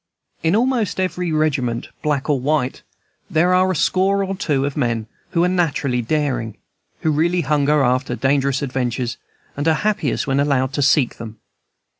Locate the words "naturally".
5.47-6.01